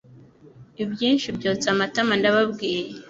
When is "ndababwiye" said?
2.19-2.81